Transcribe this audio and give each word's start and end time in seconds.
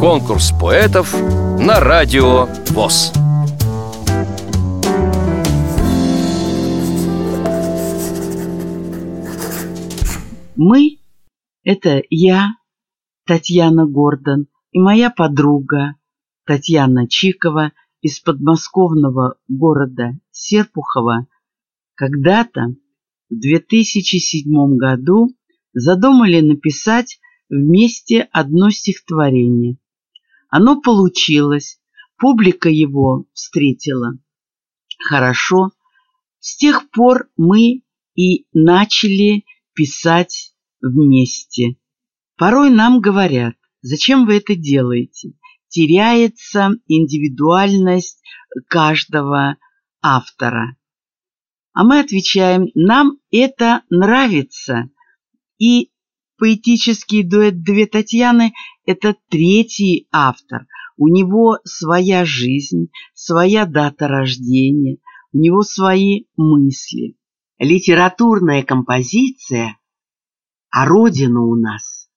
Конкурс 0.00 0.52
поэтов 0.60 1.14
на 1.58 1.80
радио 1.80 2.46
ВОЗ. 2.70 3.12
Мы— 10.56 10.98
это 11.64 12.02
я, 12.10 12.50
Татьяна 13.26 13.86
Гордон, 13.86 14.46
и 14.72 14.78
моя 14.78 15.10
подруга 15.10 15.96
Татьяна 16.44 17.08
Чикова 17.08 17.72
из 18.00 18.20
подмосковного 18.20 19.36
города 19.48 20.18
Серпухова 20.30 21.26
когда-то 21.94 22.74
в 23.30 23.38
2007 23.40 24.76
году 24.76 25.28
задумали 25.72 26.40
написать 26.40 27.18
вместе 27.48 28.28
одно 28.32 28.70
стихотворение. 28.70 29.78
Оно 30.48 30.80
получилось, 30.80 31.80
публика 32.18 32.68
его 32.68 33.26
встретила. 33.32 34.18
Хорошо, 34.98 35.72
с 36.38 36.56
тех 36.56 36.90
пор 36.90 37.28
мы 37.36 37.82
и 38.14 38.46
начали 38.52 39.44
писать 39.74 40.54
вместе. 40.80 41.76
Порой 42.36 42.70
нам 42.70 43.00
говорят, 43.00 43.56
зачем 43.82 44.26
вы 44.26 44.36
это 44.38 44.54
делаете? 44.54 45.32
Теряется 45.68 46.70
индивидуальность 46.86 48.22
каждого 48.68 49.58
автора. 50.00 50.76
А 51.72 51.84
мы 51.84 52.00
отвечаем, 52.00 52.68
нам 52.74 53.18
это 53.30 53.82
нравится. 53.90 54.88
И 55.58 55.90
поэтический 56.38 57.22
дуэт 57.22 57.62
«Две 57.62 57.86
Татьяны»— 57.86 58.52
это 58.86 59.14
третий 59.28 60.08
автор. 60.12 60.66
У 60.96 61.08
него 61.08 61.58
своя 61.64 62.24
жизнь, 62.24 62.88
своя 63.14 63.66
дата 63.66 64.08
рождения, 64.08 64.98
у 65.32 65.38
него 65.38 65.62
свои 65.62 66.24
мысли 66.36 67.16
литературная 67.58 68.62
композиция, 68.62 69.78
а 70.70 70.86
родина 70.86 71.42
у 71.42 71.54
нас 71.54 72.08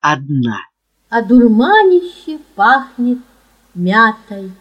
одна. 0.00 0.58
А 1.08 1.22
дурманище 1.22 2.38
пахнет 2.54 3.18
мятой 3.74 4.52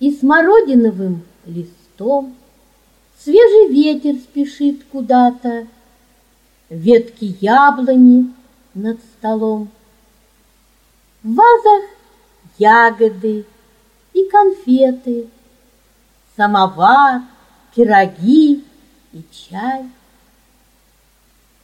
и 0.00 0.12
смородиновым 0.12 1.22
листом. 1.46 2.36
Свежий 3.18 3.72
ветер 3.72 4.16
спешит 4.16 4.84
куда-то, 4.90 5.68
ветки 6.72 7.36
яблони 7.40 8.32
над 8.74 8.98
столом. 9.00 9.70
В 11.22 11.34
вазах 11.34 11.84
ягоды 12.58 13.44
и 14.14 14.24
конфеты, 14.28 15.28
самовар, 16.36 17.22
пироги 17.74 18.64
и 19.12 19.22
чай. 19.30 19.84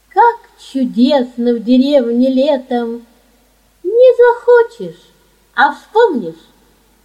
Как 0.09 0.37
чудесно 0.71 1.53
в 1.53 1.63
деревне 1.63 2.29
летом, 2.29 3.05
Не 3.83 4.11
захочешь, 4.23 5.01
а 5.55 5.73
вспомнишь 5.73 6.45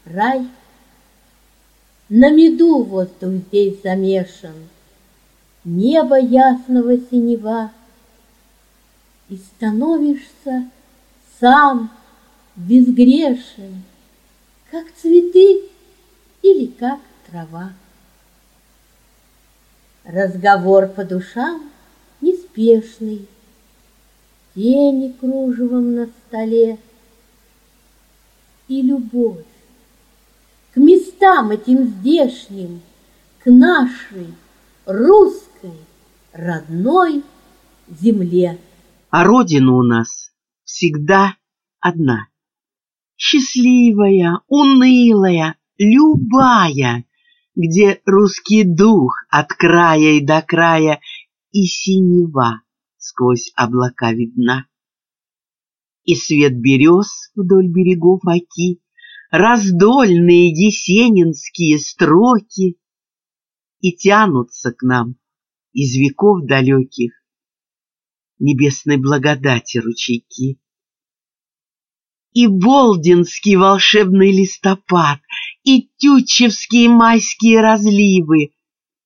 рай. 0.05 0.47
На 2.11 2.31
меду 2.31 2.83
воздух 2.83 3.33
здесь 3.49 3.81
замешан, 3.83 4.69
Небо 5.65 6.19
ясного 6.19 6.99
синева, 6.99 7.71
И 9.35 9.37
становишься 9.37 10.71
сам 11.41 11.91
безгрешен, 12.55 13.83
Как 14.71 14.87
цветы 14.95 15.63
или 16.41 16.67
как 16.67 17.01
трава. 17.27 17.73
Разговор 20.05 20.87
по 20.87 21.05
душам 21.05 21.69
неспешный, 22.21 23.27
Тени 24.55 25.11
кружевом 25.19 25.97
на 25.97 26.07
столе 26.07 26.79
И 28.69 28.83
любовь 28.83 29.45
к 30.73 30.77
местам 30.77 31.51
этим 31.51 31.89
здешним, 31.89 32.83
К 33.43 33.51
нашей 33.51 34.33
русской 34.87 35.75
родной 36.33 37.25
земле. 37.89 38.61
А 39.17 39.23
родина 39.23 39.77
у 39.77 39.85
нас 39.85 40.33
всегда 40.65 41.37
одна. 41.79 42.27
Счастливая, 43.17 44.41
унылая, 44.49 45.57
любая, 45.79 47.05
где 47.55 48.03
русский 48.07 48.65
дух 48.65 49.25
от 49.31 49.53
края 49.53 50.15
и 50.15 50.21
до 50.21 50.43
края 50.43 51.01
и 51.53 51.63
синева 51.63 52.63
сквозь 52.97 53.53
облака 53.55 54.13
видна. 54.13 54.67
И 56.03 56.17
свет 56.17 56.59
берез 56.61 57.31
вдоль 57.37 57.69
берегов 57.69 58.21
оки, 58.25 58.83
раздольные 59.31 60.49
есенинские 60.49 61.79
строки, 61.79 62.81
и 63.79 63.93
тянутся 63.93 64.73
к 64.73 64.83
нам 64.83 65.15
из 65.73 65.95
веков 65.95 66.45
далеких 66.45 67.24
небесной 68.45 68.99
благодати 68.99 69.79
ручейки. 69.79 70.59
И 72.33 72.47
Болдинский 72.47 73.57
волшебный 73.57 74.33
листопад, 74.33 75.21
и 75.63 75.89
тютчевские 75.99 76.89
майские 76.89 77.61
разливы, 77.61 78.51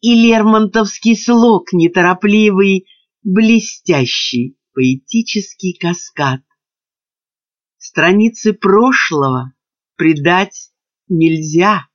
и 0.01 0.15
лермонтовский 0.15 1.17
слог 1.17 1.73
неторопливый, 1.73 2.87
блестящий 3.23 4.57
поэтический 4.75 5.77
каскад. 5.79 6.41
Страницы 7.79 8.53
прошлого 8.53 9.53
предать 9.97 10.73
нельзя. 11.09 11.89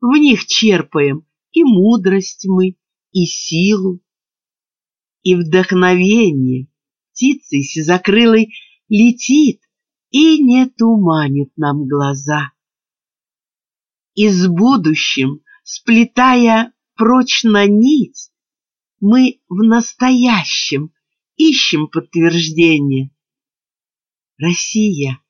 В 0.00 0.16
них 0.16 0.46
черпаем 0.46 1.26
и 1.52 1.64
мудрость 1.64 2.46
мы, 2.46 2.76
и 3.12 3.26
силу, 3.26 4.00
и 5.28 5.34
вдохновение. 5.34 6.68
Птицей 7.12 7.62
сизокрылой 7.62 8.54
летит 8.88 9.60
и 10.10 10.42
не 10.42 10.66
туманит 10.66 11.50
нам 11.56 11.86
глаза 11.86 12.52
и 14.18 14.28
с 14.30 14.48
будущим, 14.48 15.44
сплетая 15.62 16.72
прочно 16.96 17.68
нить, 17.68 18.32
мы 18.98 19.40
в 19.48 19.62
настоящем 19.62 20.92
ищем 21.36 21.86
подтверждение. 21.86 23.14
Россия, 24.36 25.20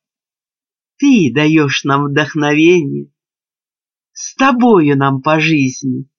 ты 0.96 1.30
даешь 1.34 1.84
нам 1.84 2.06
вдохновение, 2.06 3.12
с 4.12 4.34
тобою 4.36 4.96
нам 4.96 5.20
по 5.20 5.38
жизни 5.38 6.08